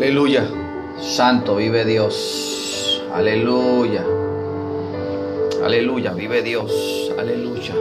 [0.00, 0.48] Aleluya.
[0.98, 3.04] Santo, vive Dios.
[3.12, 4.02] Aleluya.
[5.62, 7.12] Aleluya, vive Dios.
[7.18, 7.74] Aleluya.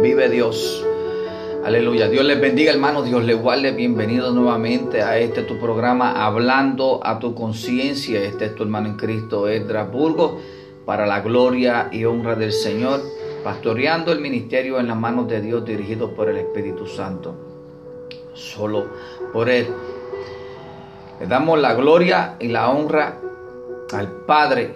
[0.00, 0.82] Vive Dios.
[1.66, 2.08] Aleluya.
[2.08, 3.04] Dios les bendiga, hermanos.
[3.04, 3.72] Dios les guarde.
[3.72, 8.22] Bienvenido nuevamente a este tu programa, Hablando a tu conciencia.
[8.22, 10.40] Este es tu hermano en Cristo, Edra Burgo,
[10.86, 13.02] para la gloria y honra del Señor,
[13.44, 17.34] pastoreando el ministerio en las manos de Dios, dirigido por el Espíritu Santo.
[18.32, 18.86] Solo
[19.34, 19.66] por Él.
[21.22, 23.20] Le damos la gloria y la honra
[23.92, 24.74] al Padre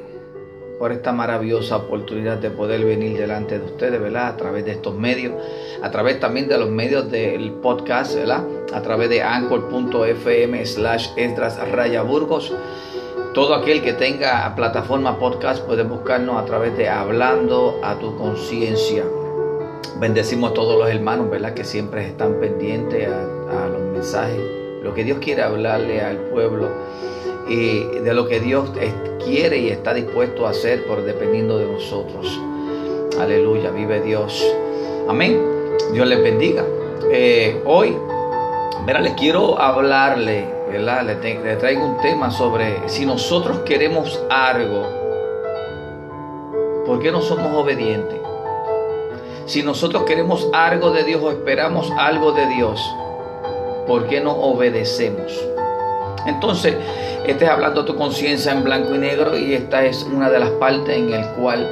[0.79, 4.29] por esta maravillosa oportunidad de poder venir delante de ustedes, ¿verdad?
[4.29, 5.35] A través de estos medios,
[5.83, 8.45] a través también de los medios del podcast, ¿verdad?
[8.73, 12.55] A través de anchor.fm slash Esdras Raya Burgos.
[13.35, 19.03] Todo aquel que tenga plataforma podcast puede buscarnos a través de Hablando a tu conciencia.
[19.99, 21.55] Bendecimos a todos los hermanos, ¿verdad?
[21.55, 26.69] Que siempre están pendientes a los mensajes, lo que Dios quiere hablarle al pueblo
[27.49, 28.71] y de lo que Dios
[29.25, 32.41] quiere y está dispuesto a hacer por dependiendo de nosotros.
[33.21, 34.47] Aleluya, vive Dios.
[35.09, 35.43] Amén.
[35.93, 36.65] Dios les bendiga.
[37.11, 37.97] Eh, hoy,
[38.87, 41.03] verá, les quiero hablarle, ¿verdad?
[41.05, 44.87] Le, traigo un tema sobre si nosotros queremos algo,
[46.87, 48.21] ¿por qué no somos obedientes?
[49.47, 52.81] Si nosotros queremos algo de Dios o esperamos algo de Dios,
[53.87, 55.33] ¿por qué no obedecemos?
[56.27, 56.75] Entonces,
[57.27, 60.51] este es hablando tu conciencia en blanco y negro y esta es una de las
[60.51, 61.71] partes en el cual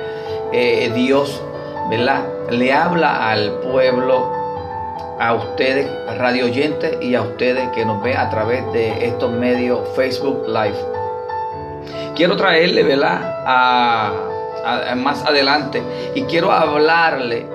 [0.53, 1.41] eh, Dios,
[1.91, 2.25] ¿verdad?
[2.51, 4.33] Le habla al pueblo,
[5.19, 5.87] a ustedes,
[6.19, 10.77] radio oyentes y a ustedes que nos ven a través de estos medios Facebook Live.
[12.15, 13.45] Quiero traerle, ¿verdad?
[14.97, 15.83] Más adelante
[16.15, 17.47] y quiero hablarle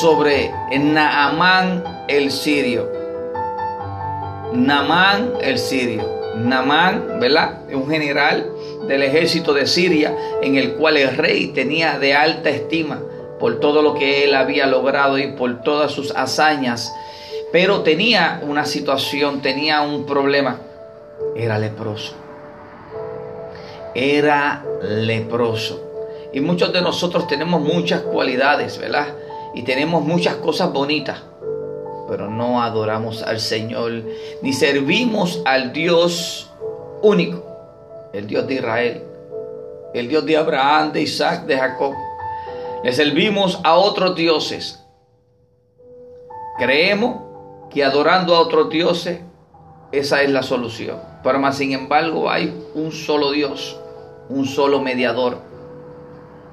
[0.00, 2.97] sobre Naamán el sirio.
[4.52, 6.18] Naamán el sirio.
[6.36, 7.62] Namán, ¿verdad?
[7.72, 8.50] Un general
[8.86, 13.00] del ejército de Siria en el cual el rey tenía de alta estima
[13.38, 16.92] por todo lo que él había logrado y por todas sus hazañas.
[17.52, 20.60] Pero tenía una situación, tenía un problema.
[21.36, 22.14] Era leproso.
[23.94, 25.84] Era leproso.
[26.32, 29.08] Y muchos de nosotros tenemos muchas cualidades, ¿verdad?
[29.54, 31.22] Y tenemos muchas cosas bonitas
[32.08, 34.02] pero no adoramos al Señor,
[34.42, 36.50] ni servimos al Dios
[37.02, 37.44] único,
[38.12, 39.02] el Dios de Israel,
[39.94, 41.94] el Dios de Abraham, de Isaac, de Jacob.
[42.82, 44.82] Le servimos a otros dioses.
[46.58, 47.22] Creemos
[47.70, 49.20] que adorando a otros dioses,
[49.92, 50.98] esa es la solución.
[51.22, 53.78] Pero más sin embargo hay un solo Dios,
[54.28, 55.38] un solo mediador,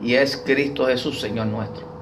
[0.01, 1.94] y es Cristo Jesús, Señor nuestro.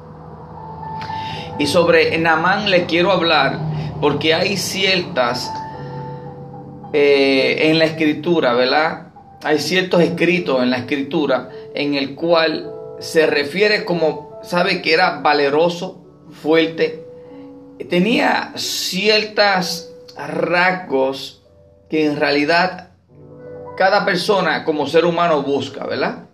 [1.59, 3.59] Y sobre Namán le quiero hablar
[4.01, 5.51] porque hay ciertas
[6.91, 9.07] eh, en la escritura, ¿verdad?
[9.43, 15.21] Hay ciertos escritos en la escritura en el cual se refiere como, sabe que era
[15.21, 17.05] valeroso, fuerte,
[17.89, 21.41] tenía ciertos rasgos
[21.89, 22.89] que en realidad
[23.77, 26.25] cada persona como ser humano busca, ¿verdad?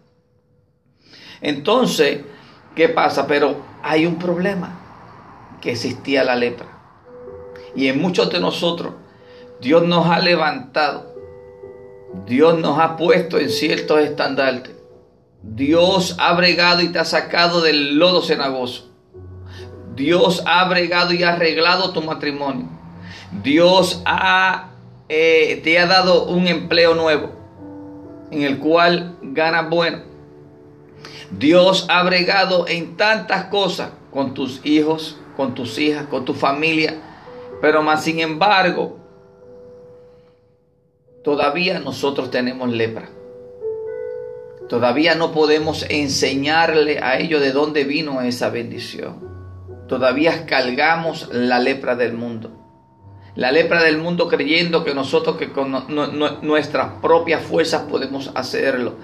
[1.41, 2.21] Entonces,
[2.75, 3.27] ¿qué pasa?
[3.27, 4.88] Pero hay un problema
[5.61, 6.67] que existía la lepra.
[7.75, 8.93] Y en muchos de nosotros,
[9.61, 11.15] Dios nos ha levantado.
[12.25, 14.75] Dios nos ha puesto en ciertos estandartes.
[15.41, 18.89] Dios ha bregado y te ha sacado del lodo cenagoso.
[19.95, 22.67] Dios ha bregado y ha arreglado tu matrimonio.
[23.43, 24.71] Dios ha,
[25.07, 27.31] eh, te ha dado un empleo nuevo
[28.31, 29.99] en el cual ganas bueno.
[31.31, 36.95] Dios ha bregado en tantas cosas con tus hijos, con tus hijas, con tu familia.
[37.61, 38.97] Pero más sin embargo,
[41.23, 43.07] todavía nosotros tenemos lepra.
[44.67, 49.29] Todavía no podemos enseñarle a ellos de dónde vino esa bendición.
[49.87, 52.51] Todavía cargamos la lepra del mundo.
[53.35, 55.71] La lepra del mundo creyendo que nosotros que con
[56.41, 58.95] nuestras propias fuerzas podemos hacerlo.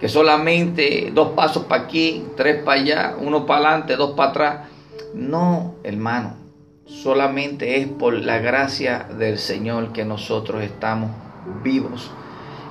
[0.00, 4.72] Que solamente dos pasos para aquí, tres para allá, uno para adelante, dos para atrás.
[5.14, 6.36] No, hermano,
[6.86, 11.10] solamente es por la gracia del Señor que nosotros estamos
[11.62, 12.10] vivos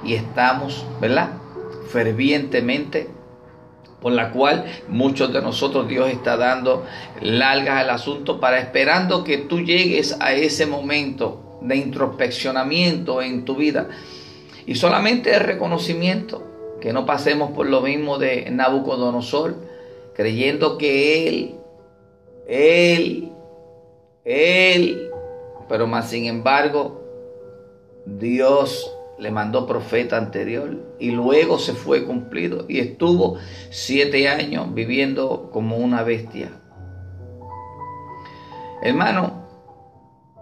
[0.03, 1.31] y estamos, ¿verdad?
[1.89, 3.09] Fervientemente,
[4.01, 6.85] por la cual muchos de nosotros Dios está dando
[7.21, 13.55] largas al asunto para esperando que tú llegues a ese momento de introspeccionamiento en tu
[13.55, 13.89] vida
[14.65, 16.47] y solamente el reconocimiento,
[16.81, 19.55] que no pasemos por lo mismo de Nabucodonosor,
[20.15, 21.55] creyendo que Él
[22.47, 23.31] él,
[24.23, 25.09] Él,
[25.69, 27.01] pero más sin embargo,
[28.05, 33.37] Dios le mandó profeta anterior y luego se fue cumplido y estuvo
[33.69, 36.49] siete años viviendo como una bestia.
[38.81, 39.45] Hermano,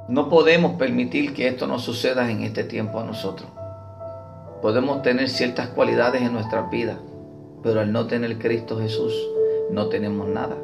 [0.08, 3.50] no podemos permitir que esto nos suceda en este tiempo a nosotros.
[4.62, 6.98] Podemos tener ciertas cualidades en nuestras vidas,
[7.62, 9.14] pero al no tener Cristo Jesús
[9.72, 10.56] no tenemos nada.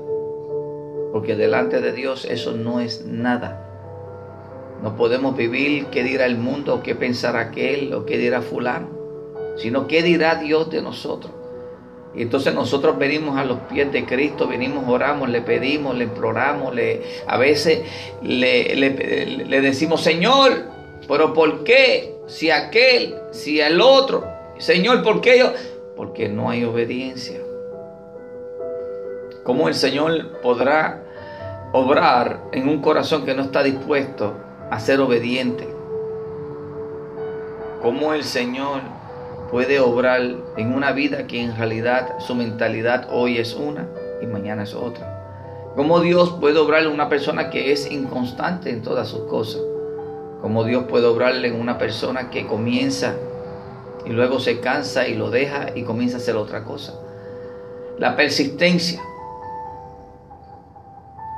[1.16, 3.66] Porque delante de Dios eso no es nada.
[4.84, 8.90] No podemos vivir qué dirá el mundo, qué pensará aquel o qué dirá fulano,
[9.56, 11.32] sino qué dirá Dios de nosotros.
[12.14, 16.76] Y entonces nosotros venimos a los pies de Cristo, venimos, oramos, le pedimos, le imploramos,
[16.76, 17.84] le, a veces
[18.22, 20.66] le, decimos, Señor,
[21.08, 22.18] pero ¿por qué?
[22.28, 24.26] Si aquel, si el otro,
[24.58, 25.50] Señor, ¿por qué?
[25.96, 27.40] Porque no hay obediencia.
[29.46, 31.05] ¿Cómo el Señor podrá
[31.76, 34.32] obrar en un corazón que no está dispuesto
[34.72, 35.68] a ser obediente?
[37.82, 38.80] ¿Cómo el Señor
[39.52, 40.22] puede obrar
[40.56, 43.90] en una vida que en realidad su mentalidad hoy es una
[44.22, 45.74] y mañana es otra?
[45.76, 49.62] ¿Cómo Dios puede obrar en una persona que es inconstante en todas sus cosas?
[50.42, 53.16] ¿Cómo Dios puede obrarle en una persona que comienza
[54.06, 56.94] y luego se cansa y lo deja y comienza a hacer otra cosa?
[57.98, 59.02] La persistencia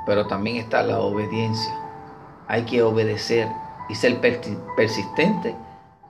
[0.08, 1.74] pero también está la obediencia.
[2.48, 3.46] Hay que obedecer
[3.90, 4.18] y ser
[4.74, 5.54] persistente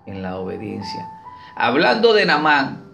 [0.07, 1.05] en la obediencia.
[1.57, 2.85] Hablando de Namán,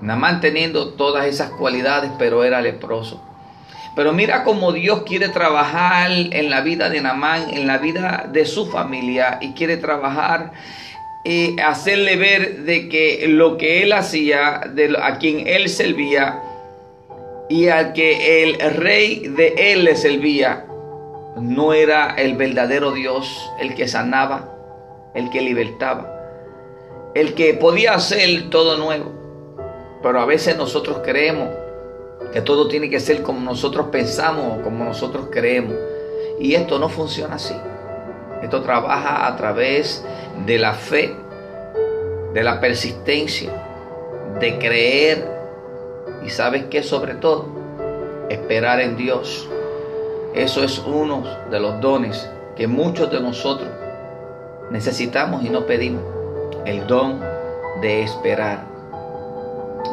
[0.00, 3.22] Namán teniendo todas esas cualidades, pero era leproso.
[3.94, 8.46] Pero mira cómo Dios quiere trabajar en la vida de Namán, en la vida de
[8.46, 10.54] su familia, y quiere trabajar
[11.22, 16.42] y eh, hacerle ver de que lo que él hacía, de a quien él servía,
[17.48, 20.66] y al que el rey de él le servía
[21.36, 24.54] no era el verdadero Dios, el que sanaba,
[25.14, 26.14] el que libertaba,
[27.14, 29.12] el que podía hacer todo nuevo.
[30.02, 31.48] Pero a veces nosotros creemos
[32.32, 35.74] que todo tiene que ser como nosotros pensamos o como nosotros creemos.
[36.38, 37.54] Y esto no funciona así.
[38.42, 40.04] Esto trabaja a través
[40.46, 41.14] de la fe,
[42.34, 43.50] de la persistencia,
[44.38, 45.37] de creer
[46.24, 47.46] y sabes que sobre todo,
[48.28, 49.48] esperar en Dios.
[50.34, 53.68] Eso es uno de los dones que muchos de nosotros
[54.70, 56.02] necesitamos y no pedimos.
[56.64, 57.20] El don
[57.80, 58.66] de esperar.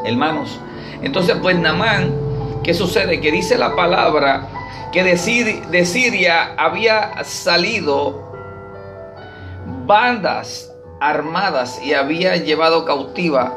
[0.04, 0.60] Hermanos,
[1.02, 2.14] entonces pues Namán,
[2.64, 3.22] ¿qué sucede?
[3.22, 4.48] Que dice la palabra
[4.92, 8.32] que de, Siria había salido
[9.86, 13.54] bandas armadas y había llevado cautiva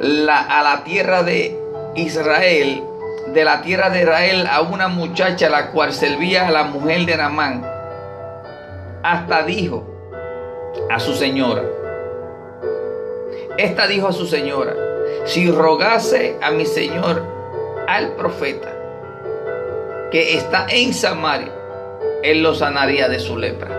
[0.00, 1.59] a la tierra de
[1.96, 2.84] Israel,
[3.28, 7.16] de la tierra de Israel, a una muchacha la cual servía a la mujer de
[7.16, 7.66] Namán,
[9.02, 9.84] hasta dijo
[10.88, 11.64] a su señora,
[13.58, 14.74] esta dijo a su señora,
[15.24, 17.22] si rogase a mi señor,
[17.88, 18.72] al profeta,
[20.12, 21.52] que está en Samaria,
[22.22, 23.76] él lo sanaría de su lepra.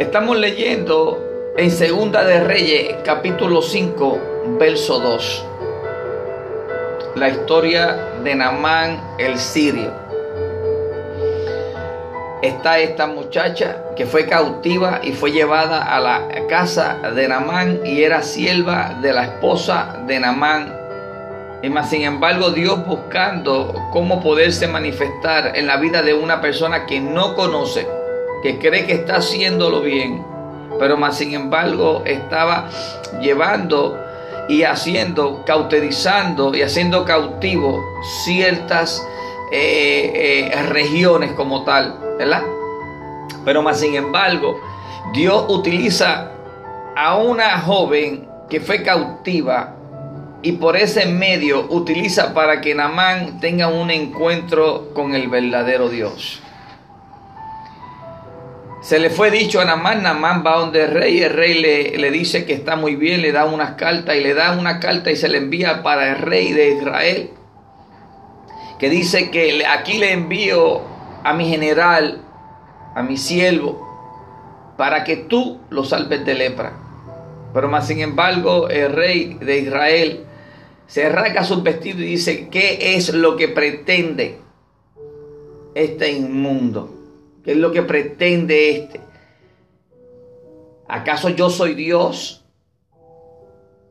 [0.00, 4.18] Estamos leyendo en Segunda de Reyes, capítulo 5,
[4.58, 5.46] verso 2
[7.14, 9.92] la historia de Namán el sirio.
[12.42, 18.02] Está esta muchacha que fue cautiva y fue llevada a la casa de Namán y
[18.02, 20.74] era sierva de la esposa de Namán.
[21.62, 26.84] Y más sin embargo Dios buscando cómo poderse manifestar en la vida de una persona
[26.84, 27.86] que no conoce,
[28.42, 30.22] que cree que está haciéndolo bien,
[30.78, 32.68] pero más sin embargo estaba
[33.20, 34.03] llevando
[34.48, 37.82] y haciendo, cauterizando y haciendo cautivo
[38.24, 39.06] ciertas
[39.50, 42.42] eh, eh, regiones como tal, ¿verdad?
[43.44, 44.60] Pero más sin embargo,
[45.12, 46.30] Dios utiliza
[46.96, 49.74] a una joven que fue cautiva
[50.42, 56.40] y por ese medio utiliza para que Namán tenga un encuentro con el verdadero Dios.
[58.84, 62.10] Se le fue dicho a Namán, Namán va donde el rey, el rey le, le,
[62.10, 65.16] dice que está muy bien, le da unas cartas y le da una carta y
[65.16, 67.30] se le envía para el rey de Israel,
[68.78, 70.82] que dice que aquí le envío
[71.24, 72.20] a mi general,
[72.94, 76.74] a mi siervo, para que tú lo salves de lepra.
[77.54, 80.26] Pero más sin embargo, el rey de Israel
[80.86, 84.40] se arranca sus vestidos y dice, ¿qué es lo que pretende
[85.74, 86.93] este inmundo?
[87.44, 89.00] ¿Qué es lo que pretende este?
[90.88, 92.44] ¿Acaso yo soy Dios?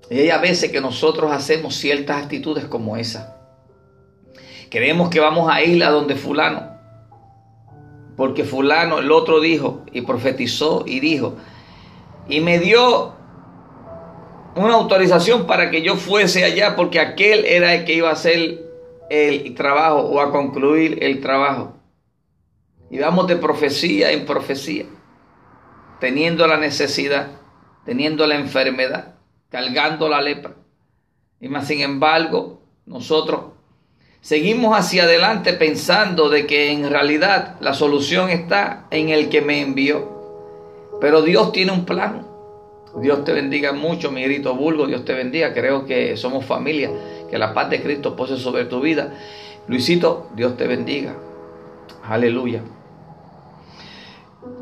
[0.09, 3.37] Y hay a veces que nosotros hacemos ciertas actitudes como esa.
[4.69, 6.73] Creemos que vamos a ir a donde fulano.
[8.17, 11.35] Porque fulano, el otro dijo y profetizó y dijo
[12.27, 13.13] y me dio
[14.55, 18.61] una autorización para que yo fuese allá porque aquel era el que iba a hacer
[19.09, 21.72] el trabajo o a concluir el trabajo.
[22.93, 24.85] Y vamos de profecía en profecía,
[25.99, 27.25] teniendo la necesidad,
[27.85, 29.15] teniendo la enfermedad,
[29.49, 30.53] cargando la lepra.
[31.41, 33.45] Y más sin embargo, nosotros
[34.21, 39.61] seguimos hacia adelante pensando de que en realidad la solución está en el que me
[39.61, 40.91] envió.
[41.01, 42.27] Pero Dios tiene un plan.
[43.01, 44.85] Dios te bendiga mucho, mi grito vulgo.
[44.85, 45.51] Dios te bendiga.
[45.51, 46.91] Creo que somos familia.
[47.27, 49.17] Que la paz de Cristo pose sobre tu vida.
[49.67, 51.15] Luisito, Dios te bendiga.
[52.03, 52.61] Aleluya.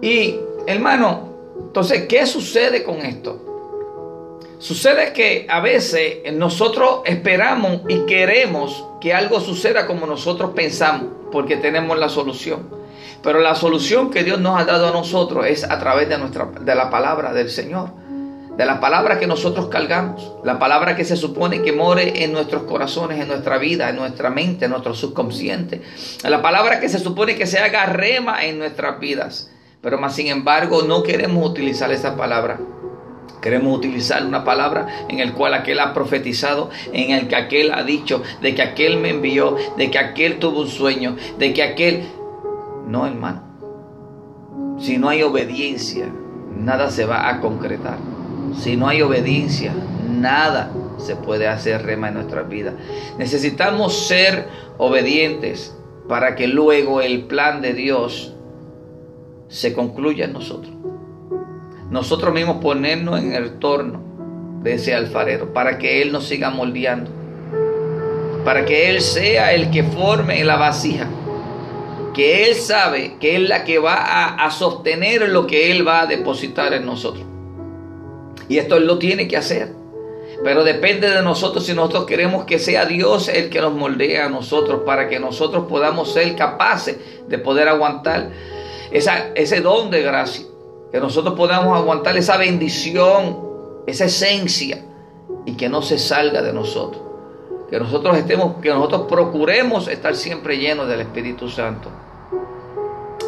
[0.02, 0.36] Y
[0.68, 3.52] hermano, entonces, ¿qué sucede con esto?
[4.60, 11.58] Sucede que a veces nosotros esperamos y queremos que algo suceda como nosotros pensamos, porque
[11.58, 12.70] tenemos la solución.
[13.24, 16.46] Pero la solución que Dios nos ha dado a nosotros es a través de, nuestra,
[16.46, 17.90] de la palabra del Señor,
[18.56, 22.64] de la palabra que nosotros cargamos, la palabra que se supone que more en nuestros
[22.64, 25.82] corazones, en nuestra vida, en nuestra mente, en nuestro subconsciente,
[26.24, 29.50] la palabra que se supone que se haga rema en nuestras vidas.
[29.82, 32.60] Pero más sin embargo no queremos utilizar esa palabra.
[33.42, 37.84] Queremos utilizar una palabra en el cual aquel ha profetizado, en el que aquel ha
[37.84, 42.04] dicho, de que aquel me envió, de que aquel tuvo un sueño, de que aquel...
[42.88, 43.42] No, hermano.
[44.80, 46.06] Si no hay obediencia,
[46.56, 47.98] nada se va a concretar.
[48.60, 49.74] Si no hay obediencia,
[50.08, 52.76] nada se puede hacer rema en nuestras vidas.
[53.18, 54.48] Necesitamos ser
[54.78, 55.76] obedientes
[56.08, 58.36] para que luego el plan de Dios
[59.52, 60.74] se concluya en nosotros.
[61.90, 64.02] Nosotros mismos ponernos en el torno
[64.64, 67.12] de ese alfarero para que Él nos siga moldeando.
[68.46, 71.08] Para que Él sea el que forme la vasija.
[72.14, 76.02] Que Él sabe que es la que va a, a sostener lo que Él va
[76.02, 77.26] a depositar en nosotros.
[78.48, 79.74] Y esto Él lo tiene que hacer.
[80.46, 84.30] Pero depende de nosotros si nosotros queremos que sea Dios el que nos moldea a
[84.30, 88.32] nosotros para que nosotros podamos ser capaces de poder aguantar
[88.92, 90.46] esa, ese don de gracia,
[90.92, 93.40] que nosotros podamos aguantar esa bendición,
[93.88, 94.86] esa esencia,
[95.46, 97.02] y que no se salga de nosotros.
[97.70, 101.90] Que nosotros estemos, que nosotros procuremos estar siempre llenos del Espíritu Santo.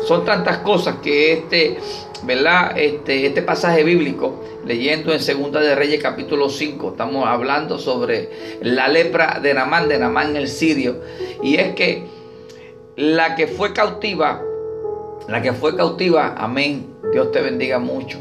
[0.05, 1.77] Son tantas cosas que este,
[2.23, 2.77] ¿verdad?
[2.77, 8.89] Este, este pasaje bíblico, leyendo en Segunda de Reyes capítulo 5, estamos hablando sobre la
[8.89, 10.99] lepra de Namán, de Namán el sirio.
[11.41, 12.03] Y es que
[12.97, 14.41] la que fue cautiva
[15.27, 16.95] la que fue cautiva, amén.
[17.11, 18.19] Dios te bendiga mucho.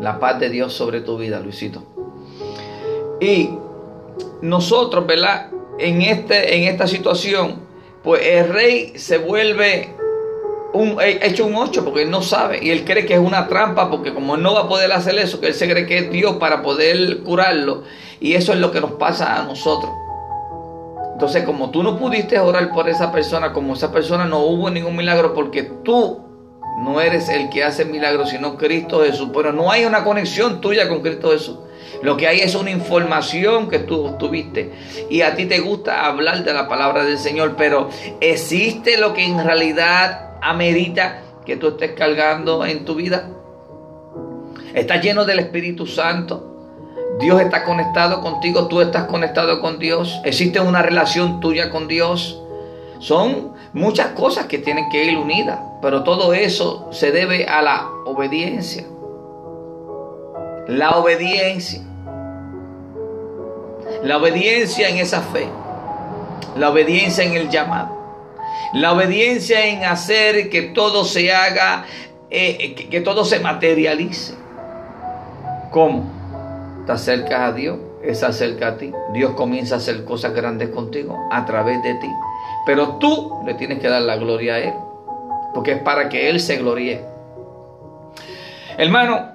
[0.00, 1.82] La paz de Dios sobre tu vida, Luisito.
[3.20, 3.50] Y
[4.42, 5.50] nosotros, ¿verdad?
[5.78, 7.60] En, este, en esta situación,
[8.02, 9.94] pues el rey se vuelve
[10.72, 13.90] un, hecho un ocho porque él no sabe y él cree que es una trampa
[13.90, 16.36] porque como no va a poder hacer eso, que él se cree que es Dios
[16.36, 17.84] para poder curarlo.
[18.20, 19.90] Y eso es lo que nos pasa a nosotros.
[21.12, 24.96] Entonces, como tú no pudiste orar por esa persona, como esa persona no hubo ningún
[24.96, 26.31] milagro porque tú
[26.82, 29.30] no eres el que hace milagros, sino Cristo Jesús.
[29.32, 31.58] Pero no hay una conexión tuya con Cristo Jesús.
[32.02, 34.72] Lo que hay es una información que tú tuviste.
[35.08, 37.54] Y a ti te gusta hablar de la palabra del Señor.
[37.56, 37.88] Pero
[38.20, 43.28] ¿existe lo que en realidad amerita que tú estés cargando en tu vida?
[44.74, 46.48] ¿Estás lleno del Espíritu Santo?
[47.20, 50.20] Dios está conectado contigo, tú estás conectado con Dios.
[50.24, 52.42] Existe una relación tuya con Dios.
[52.98, 57.88] Son muchas cosas que tienen que ir unidas, pero todo eso se debe a la
[58.04, 58.84] obediencia.
[60.68, 61.82] La obediencia.
[64.02, 65.48] La obediencia en esa fe.
[66.56, 68.00] La obediencia en el llamado.
[68.74, 71.84] La obediencia en hacer que todo se haga,
[72.30, 74.34] eh, que, que todo se materialice.
[75.70, 76.04] ¿Cómo?
[76.86, 78.92] Te acercas a Dios, Se acerca a ti.
[79.12, 82.08] Dios comienza a hacer cosas grandes contigo a través de ti.
[82.66, 84.74] Pero tú le tienes que dar la gloria a Él.
[85.54, 87.04] Porque es para que Él se gloríe.
[88.76, 89.32] Hermano,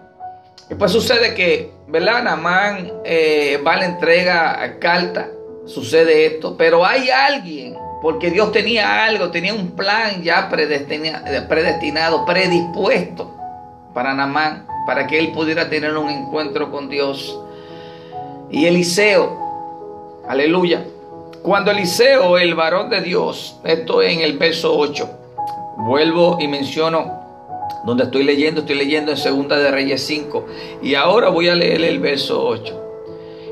[0.77, 2.24] pues sucede que, ¿verdad?
[2.24, 5.29] Namán eh, va a la entrega a carta.
[5.65, 6.57] Sucede esto.
[6.57, 13.33] Pero hay alguien, porque Dios tenía algo, tenía un plan ya predestinado, predispuesto
[13.93, 17.39] para Namán, para que él pudiera tener un encuentro con Dios.
[18.50, 20.86] Y Eliseo, aleluya,
[21.42, 25.10] cuando Eliseo, el varón de Dios, esto en el verso 8,
[25.77, 27.12] vuelvo y menciono
[27.86, 30.46] donde estoy leyendo, estoy leyendo en Segunda de Reyes 5
[30.82, 32.84] y ahora voy a leer el verso 8.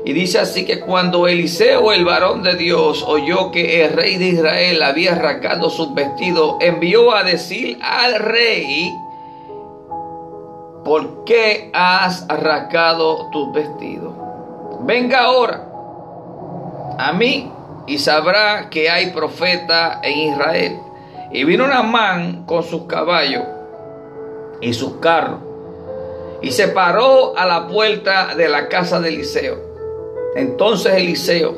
[0.04, 4.28] Y dice así que cuando Eliseo, el varón de Dios, oyó que el rey de
[4.28, 8.92] Israel había arrancado sus vestidos, envió a decir al rey,
[10.84, 14.25] ¿por qué has arrancado tus vestidos?
[14.86, 15.64] Venga ahora
[16.98, 17.50] a mí
[17.88, 20.78] y sabrá que hay profeta en Israel.
[21.32, 23.42] Y vino Namán con sus caballos
[24.60, 25.40] y sus carros
[26.40, 29.58] y se paró a la puerta de la casa de Eliseo.
[30.36, 31.56] Entonces Eliseo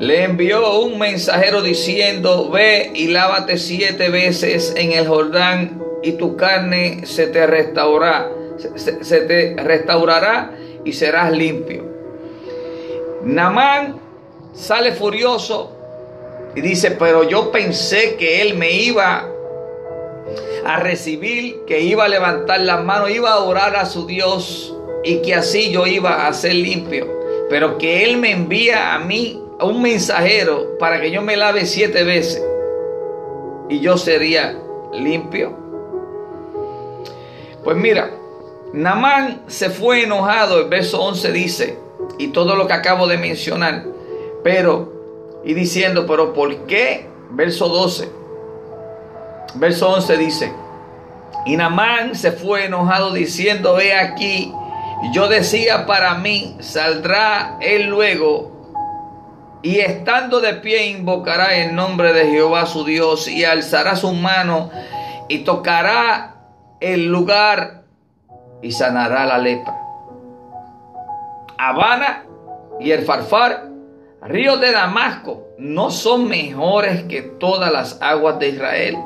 [0.00, 6.36] le envió un mensajero diciendo, ve y lávate siete veces en el Jordán y tu
[6.36, 8.28] carne se te restaurará,
[8.74, 10.50] se te restaurará
[10.84, 11.93] y serás limpio.
[13.24, 14.00] Namán
[14.52, 15.72] sale furioso
[16.54, 19.28] y dice, pero yo pensé que él me iba
[20.66, 25.22] a recibir, que iba a levantar las manos, iba a orar a su Dios y
[25.22, 27.06] que así yo iba a ser limpio.
[27.48, 31.66] Pero que él me envía a mí a un mensajero para que yo me lave
[31.66, 32.42] siete veces
[33.68, 34.58] y yo sería
[34.92, 35.56] limpio.
[37.62, 38.10] Pues mira,
[38.72, 41.83] Namán se fue enojado, el verso 11 dice,
[42.18, 43.84] y todo lo que acabo de mencionar,
[44.42, 47.08] pero, y diciendo, pero ¿por qué?
[47.30, 48.08] Verso 12,
[49.54, 50.52] verso 11 dice,
[51.46, 54.52] y Namán se fue enojado diciendo, ve aquí,
[55.12, 58.54] yo decía para mí, saldrá él luego
[59.62, 64.70] y estando de pie invocará el nombre de Jehová su Dios y alzará su mano
[65.28, 66.34] y tocará
[66.80, 67.84] el lugar
[68.60, 69.83] y sanará la lepra.
[71.68, 72.24] Habana
[72.80, 73.70] y el Farfar,
[74.22, 78.98] ríos de Damasco, no son mejores que todas las aguas de Israel.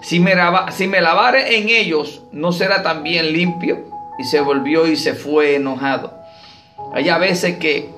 [0.00, 0.34] Si me,
[0.70, 3.84] si me lavare en ellos, no será también limpio.
[4.18, 6.14] Y se volvió y se fue enojado.
[6.92, 7.90] Hay a veces que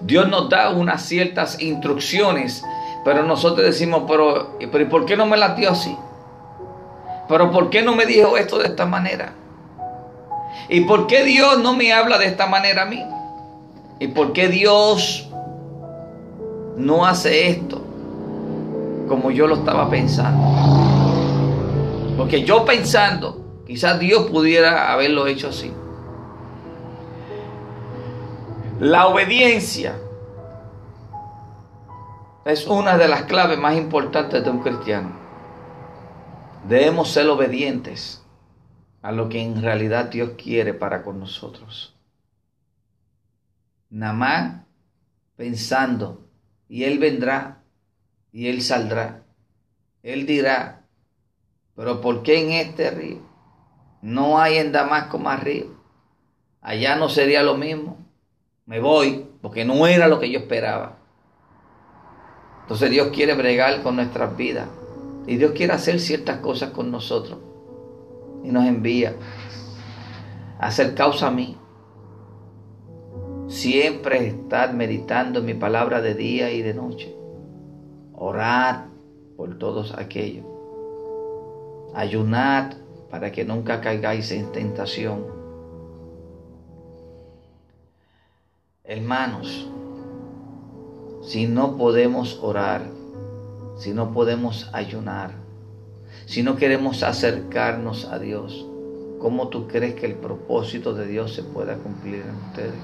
[0.00, 2.62] Dios nos da unas ciertas instrucciones,
[3.04, 5.96] pero nosotros decimos, pero, pero ¿por qué no me las dio así?
[7.28, 9.32] Pero ¿por qué no me dijo esto de esta manera?
[10.68, 13.02] ¿Y por qué Dios no me habla de esta manera a mí?
[13.98, 15.28] ¿Y por qué Dios
[16.76, 17.82] no hace esto
[19.08, 20.44] como yo lo estaba pensando?
[22.16, 25.72] Porque yo pensando, quizás Dios pudiera haberlo hecho así.
[28.80, 29.96] La obediencia
[32.44, 35.12] es una de las claves más importantes de un cristiano.
[36.68, 38.22] Debemos ser obedientes
[39.06, 41.94] a lo que en realidad Dios quiere para con nosotros.
[43.88, 44.64] más
[45.36, 46.28] pensando,
[46.68, 47.62] y Él vendrá,
[48.32, 49.22] y Él saldrá.
[50.02, 50.86] Él dirá,
[51.76, 53.20] pero ¿por qué en este río?
[54.02, 55.66] No hay en Damasco más río.
[56.60, 58.04] Allá no sería lo mismo.
[58.64, 60.98] Me voy porque no era lo que yo esperaba.
[62.62, 64.68] Entonces Dios quiere bregar con nuestras vidas.
[65.28, 67.38] Y Dios quiere hacer ciertas cosas con nosotros
[68.46, 69.16] y nos envía
[70.60, 71.56] a hacer causa a mí.
[73.48, 77.14] Siempre estar meditando en mi palabra de día y de noche.
[78.14, 78.86] Orar
[79.36, 80.44] por todos aquellos.
[81.94, 82.74] Ayunar
[83.10, 85.24] para que nunca caigáis en tentación.
[88.84, 89.68] Hermanos,
[91.22, 92.82] si no podemos orar,
[93.76, 95.45] si no podemos ayunar,
[96.24, 98.66] si no queremos acercarnos a Dios,
[99.20, 102.74] ¿cómo tú crees que el propósito de Dios se pueda cumplir en ustedes?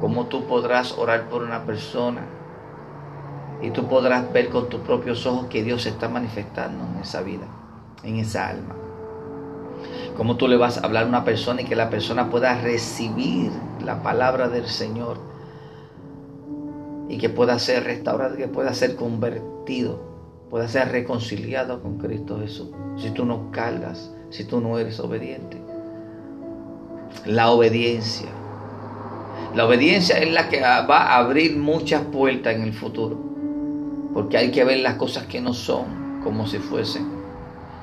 [0.00, 2.22] ¿Cómo tú podrás orar por una persona
[3.62, 7.22] y tú podrás ver con tus propios ojos que Dios se está manifestando en esa
[7.22, 7.46] vida,
[8.02, 8.74] en esa alma?
[10.16, 13.50] ¿Cómo tú le vas a hablar a una persona y que la persona pueda recibir
[13.82, 15.18] la palabra del Señor
[17.08, 20.11] y que pueda ser restaurado, que pueda ser convertido?
[20.52, 22.68] Pueda ser reconciliado con Cristo Jesús.
[22.98, 25.56] Si tú no cargas, si tú no eres obediente.
[27.24, 28.28] La obediencia.
[29.54, 33.18] La obediencia es la que va a abrir muchas puertas en el futuro.
[34.12, 37.08] Porque hay que ver las cosas que no son como si fuesen.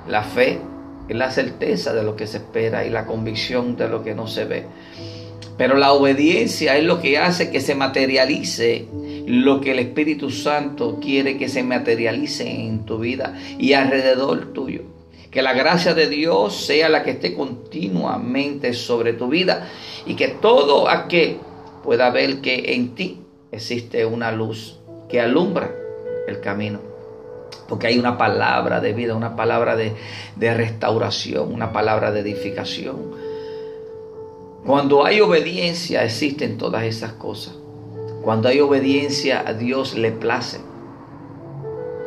[0.08, 0.62] La fe
[1.08, 4.28] es la certeza de lo que se espera y la convicción de lo que no
[4.28, 4.68] se ve.
[5.58, 8.88] Pero la obediencia es lo que hace que se materialice
[9.30, 14.82] lo que el Espíritu Santo quiere que se materialice en tu vida y alrededor tuyo.
[15.30, 19.70] Que la gracia de Dios sea la que esté continuamente sobre tu vida
[20.08, 21.38] y que todo aquel
[21.84, 23.20] pueda ver que en ti
[23.52, 25.76] existe una luz que alumbra
[26.28, 26.80] el camino.
[27.68, 29.94] Porque hay una palabra de vida, una palabra de,
[30.38, 33.12] de restauración, una palabra de edificación.
[34.66, 37.54] Cuando hay obediencia existen todas esas cosas.
[38.24, 40.60] Cuando hay obediencia a Dios le place.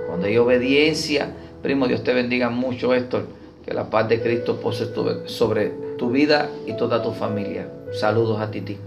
[0.07, 3.23] Cuando hay obediencia, primo, Dios te bendiga mucho esto.
[3.65, 4.89] Que la paz de Cristo pose
[5.27, 7.69] sobre tu vida y toda tu familia.
[7.93, 8.79] Saludos a ti.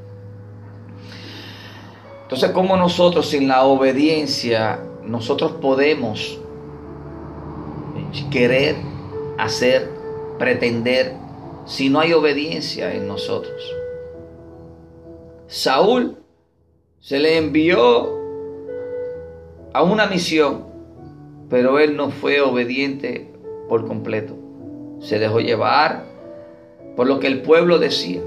[2.23, 6.39] Entonces, como nosotros sin la obediencia, nosotros podemos
[8.31, 8.75] querer,
[9.37, 9.89] hacer,
[10.37, 11.13] pretender,
[11.65, 13.55] si no hay obediencia en nosotros?
[15.47, 16.17] Saúl
[17.05, 18.19] se le envió
[19.73, 20.65] a una misión,
[21.51, 23.31] pero él no fue obediente
[23.69, 24.33] por completo.
[25.01, 26.05] Se dejó llevar
[26.95, 28.21] por lo que el pueblo decía.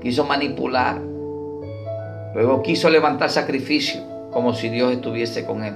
[0.00, 1.00] Quiso manipular.
[2.36, 5.74] Luego quiso levantar sacrificio como si Dios estuviese con él.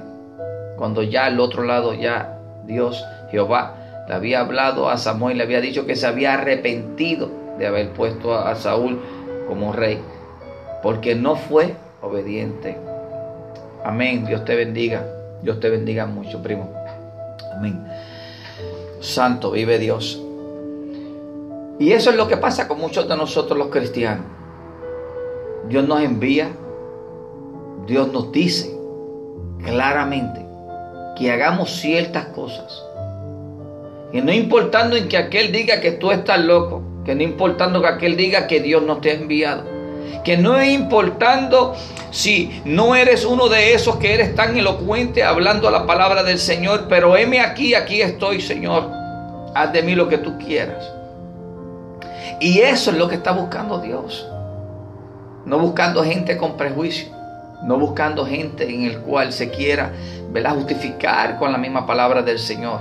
[0.77, 5.61] Cuando ya al otro lado ya Dios, Jehová, le había hablado a Samuel, le había
[5.61, 9.01] dicho que se había arrepentido de haber puesto a Saúl
[9.49, 9.99] como rey,
[10.85, 11.75] porque no fue
[12.07, 12.77] obediente.
[13.85, 14.25] Amén.
[14.27, 15.05] Dios te bendiga.
[15.43, 16.73] Dios te bendiga mucho, primo.
[17.57, 17.87] Amén.
[19.01, 20.21] Santo, vive Dios.
[21.79, 24.25] Y eso es lo que pasa con muchos de nosotros los cristianos.
[25.69, 26.51] Dios nos envía,
[27.87, 28.75] Dios nos dice
[29.65, 30.47] claramente
[31.17, 32.83] que hagamos ciertas cosas.
[34.13, 37.89] Y no importando en que aquel diga que tú estás loco, que no importando que
[37.89, 39.65] aquel diga que Dios no te ha enviado,
[40.25, 41.75] que no es importando
[42.11, 46.87] si no eres uno de esos que eres tan elocuente hablando la palabra del Señor,
[46.89, 48.91] pero heme aquí, aquí estoy, Señor,
[49.55, 50.85] haz de mí lo que tú quieras.
[52.41, 54.27] Y eso es lo que está buscando Dios.
[55.45, 57.09] No buscando gente con prejuicio,
[57.63, 59.93] no buscando gente en el cual se quiera
[60.31, 60.55] ¿verdad?
[60.55, 62.81] justificar con la misma palabra del Señor.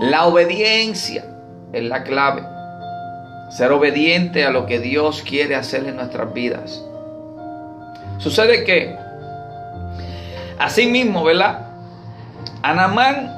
[0.00, 1.24] La obediencia
[1.72, 2.57] es la clave.
[3.48, 6.82] Ser obediente a lo que Dios quiere hacer en nuestras vidas.
[8.18, 8.96] Sucede que,
[10.58, 11.68] así mismo, ¿verdad?
[12.62, 13.32] Anamán,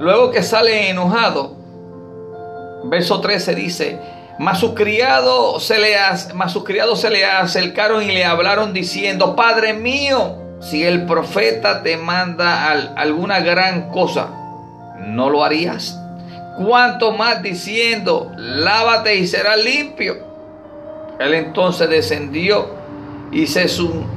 [0.00, 1.56] luego que sale enojado,
[2.84, 3.98] verso 13 dice,
[4.38, 5.94] mas sus criados se le,
[6.34, 11.82] mas sus criados se le acercaron y le hablaron diciendo, Padre mío, si el profeta
[11.82, 14.28] te manda alguna gran cosa,
[14.98, 16.00] ¿no lo harías?
[16.56, 20.16] Cuanto más diciendo, lávate y serás limpio.
[21.18, 22.68] Él entonces descendió
[23.32, 23.66] y se,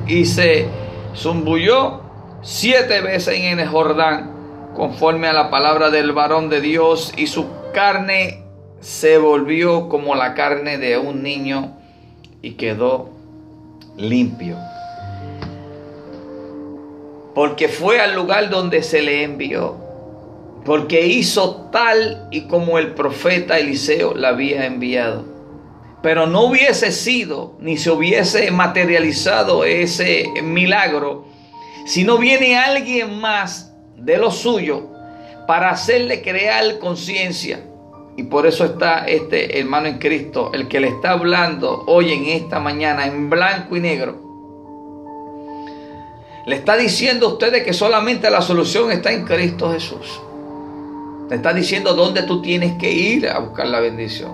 [0.08, 0.68] y se
[1.16, 2.02] zumbulló
[2.42, 4.32] siete veces en el Jordán,
[4.76, 8.44] conforme a la palabra del varón de Dios, y su carne
[8.80, 11.78] se volvió como la carne de un niño
[12.44, 13.10] y quedó
[13.98, 14.58] limpio.
[17.34, 19.87] Porque fue al lugar donde se le envió
[20.68, 25.24] porque hizo tal y como el profeta Eliseo la había enviado.
[26.04, 31.26] Pero no hubiese sido ni se hubiese materializado ese milagro
[31.86, 34.90] si no viene alguien más de lo suyo
[35.48, 37.64] para hacerle crear conciencia.
[38.18, 42.26] Y por eso está este hermano en Cristo, el que le está hablando hoy en
[42.26, 44.22] esta mañana en blanco y negro.
[46.46, 50.27] Le está diciendo a ustedes que solamente la solución está en Cristo Jesús.
[51.30, 54.32] Te está diciendo dónde tú tienes que ir a buscar la bendición.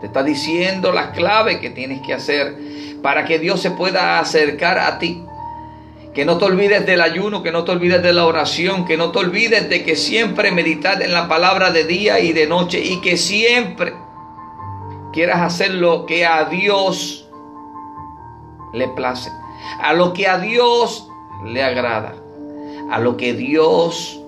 [0.00, 2.54] Te está diciendo las claves que tienes que hacer
[3.02, 5.24] para que Dios se pueda acercar a ti.
[6.12, 9.10] Que no te olvides del ayuno, que no te olvides de la oración, que no
[9.10, 13.00] te olvides de que siempre meditas en la palabra de día y de noche y
[13.00, 13.94] que siempre
[15.12, 17.28] quieras hacer lo que a Dios
[18.74, 19.30] le place,
[19.80, 21.08] a lo que a Dios
[21.44, 22.14] le agrada,
[22.90, 24.20] a lo que Dios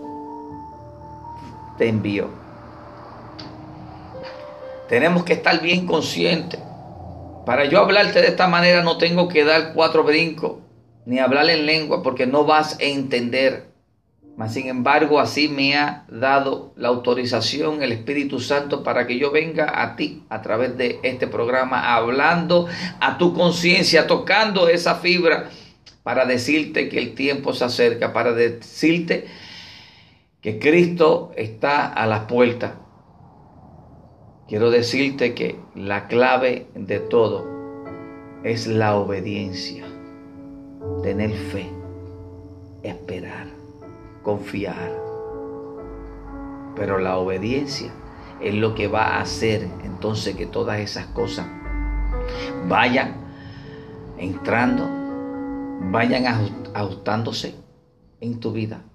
[1.79, 2.29] te envió.
[4.89, 6.61] Tenemos que estar bien conscientes.
[7.45, 10.57] Para yo hablarte de esta manera no tengo que dar cuatro brincos
[11.05, 13.67] ni hablar en lengua porque no vas a entender.
[14.37, 19.31] Mas sin embargo, así me ha dado la autorización el Espíritu Santo para que yo
[19.31, 22.67] venga a ti a través de este programa, hablando
[23.01, 25.49] a tu conciencia, tocando esa fibra,
[26.03, 29.27] para decirte que el tiempo se acerca, para decirte
[30.47, 32.75] que Cristo está a las puertas.
[34.47, 37.45] Quiero decirte que la clave de todo
[38.45, 39.85] es la obediencia,
[41.03, 41.69] tener fe,
[42.85, 43.49] esperar,
[44.23, 44.93] confiar.
[46.77, 47.91] Pero la obediencia
[48.41, 51.49] es lo que va a hacer entonces que todas esas cosas
[52.69, 53.17] vayan
[54.17, 54.89] entrando,
[55.91, 56.25] vayan
[56.73, 57.57] ajustándose
[58.21, 58.86] en tu vida.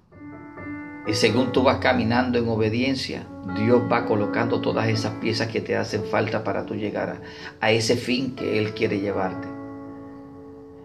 [1.06, 5.76] Y según tú vas caminando en obediencia, Dios va colocando todas esas piezas que te
[5.76, 7.20] hacen falta para tú llegar
[7.60, 9.48] a, ese fin que Él quiere llevarte.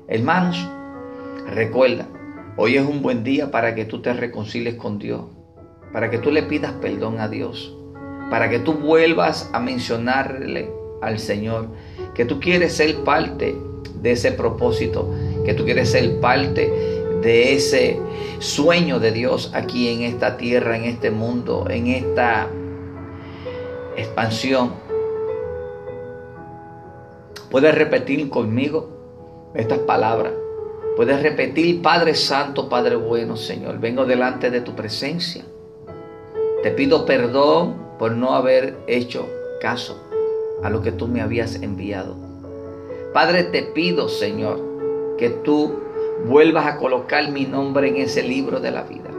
[0.08, 0.68] Hermanos,
[1.54, 2.08] recuerda,
[2.56, 5.22] hoy es un buen día para que tú te reconcilies con Dios,
[5.94, 7.76] para que tú le pidas perdón a Dios,
[8.32, 10.72] para que tú vuelvas a mencionarle
[11.04, 11.70] al Señor
[12.16, 13.56] que tú quieres ser parte
[14.02, 15.14] de ese propósito,
[15.46, 16.97] que tú quieres ser parte
[17.28, 18.00] de ese
[18.40, 22.48] sueño de Dios aquí en esta tierra, en este mundo, en esta
[23.98, 24.72] expansión.
[27.52, 30.32] Puedes repetir conmigo estas palabras.
[30.96, 35.44] Puedes repetir, Padre Santo, Padre bueno, Señor, vengo delante de tu presencia.
[36.64, 39.28] Te pido perdón por no haber hecho
[39.60, 40.02] caso
[40.64, 42.16] a lo que tú me habías enviado.
[43.14, 44.62] Padre, te pido, Señor,
[45.18, 45.87] que tú
[46.26, 49.10] vuelvas a colocar mi nombre en ese libro de la vida.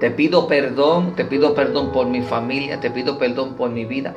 [0.00, 4.14] Te pido perdón, te pido perdón por mi familia, te pido perdón por mi vida.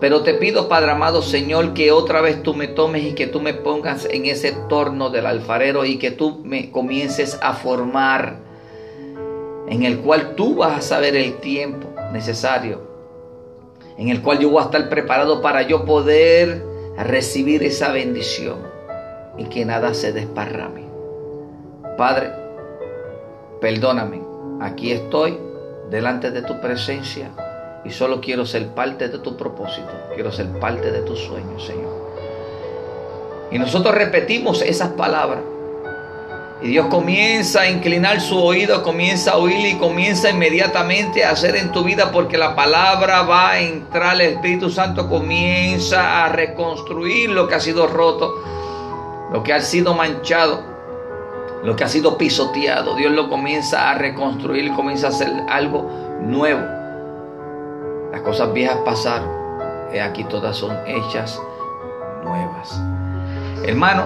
[0.00, 3.40] Pero te pido, Padre amado Señor, que otra vez tú me tomes y que tú
[3.40, 8.38] me pongas en ese torno del alfarero y que tú me comiences a formar,
[9.68, 12.80] en el cual tú vas a saber el tiempo necesario,
[13.98, 16.64] en el cual yo voy a estar preparado para yo poder
[16.96, 18.58] recibir esa bendición
[19.36, 20.89] y que nada se desparrame.
[22.00, 22.32] Padre,
[23.60, 24.22] perdóname,
[24.62, 25.38] aquí estoy
[25.90, 27.30] delante de tu presencia
[27.84, 31.92] y solo quiero ser parte de tu propósito, quiero ser parte de tu sueño, Señor.
[33.50, 35.40] Y nosotros repetimos esas palabras.
[36.62, 41.54] Y Dios comienza a inclinar su oído, comienza a oír y comienza inmediatamente a hacer
[41.54, 47.28] en tu vida porque la palabra va a entrar, el Espíritu Santo comienza a reconstruir
[47.28, 48.42] lo que ha sido roto,
[49.30, 50.69] lo que ha sido manchado,
[51.62, 52.94] lo que ha sido pisoteado.
[52.96, 55.90] Dios lo comienza a reconstruir, comienza a hacer algo
[56.22, 56.60] nuevo.
[58.12, 59.28] Las cosas viejas pasaron.
[59.92, 61.40] Y aquí todas son hechas
[62.22, 62.80] nuevas.
[63.64, 64.04] Hermano,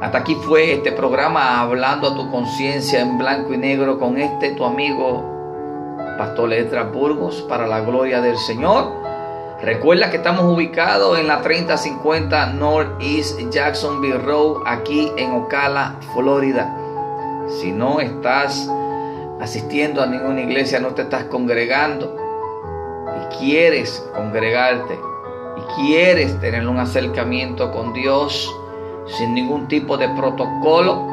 [0.00, 4.50] hasta aquí fue este programa hablando a tu conciencia en blanco y negro con este
[4.52, 5.24] tu amigo
[6.18, 8.92] Pastor Letra Burgos para la gloria del Señor.
[9.62, 16.83] Recuerda que estamos ubicados en la 3050 Northeast Jacksonville Road aquí en Ocala, Florida.
[17.48, 18.70] Si no estás
[19.40, 22.24] asistiendo a ninguna iglesia, no te estás congregando,
[23.38, 24.98] quieres congregarte
[25.56, 28.54] y quieres tener un acercamiento con Dios
[29.06, 31.06] sin ningún tipo de protocolo,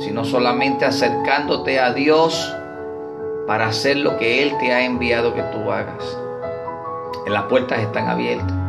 [0.00, 2.54] sino solamente acercándote a Dios
[3.46, 6.18] para hacer lo que Él te ha enviado que tú hagas.
[7.26, 8.63] Las puertas están abiertas.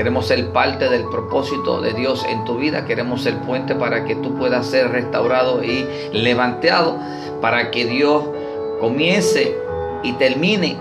[0.00, 2.86] Queremos ser parte del propósito de Dios en tu vida.
[2.86, 6.96] Queremos ser puente para que tú puedas ser restaurado y levantado.
[7.42, 8.24] Para que Dios
[8.80, 9.58] comience
[10.02, 10.78] y termine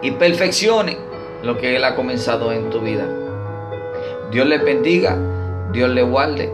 [0.00, 0.96] y perfeccione
[1.42, 3.04] lo que Él ha comenzado en tu vida.
[4.30, 5.18] Dios le bendiga,
[5.70, 6.50] Dios le guarde,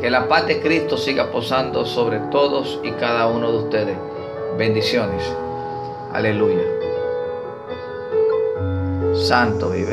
[0.00, 3.96] que la paz de Cristo siga posando sobre todos y cada uno de ustedes.
[4.56, 5.22] Bendiciones.
[6.14, 6.62] Aleluya.
[9.12, 9.92] Santo vive